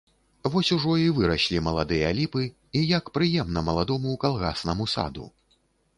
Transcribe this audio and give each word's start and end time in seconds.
Вось 0.53 0.69
ужо 0.75 0.93
і 1.01 1.09
выраслі 1.17 1.61
маладыя 1.67 2.09
ліпы 2.21 2.43
і 2.79 2.83
як 2.97 3.11
прыемна 3.19 3.59
маладому 3.69 4.19
калгаснаму 4.25 4.93
саду! 4.95 5.33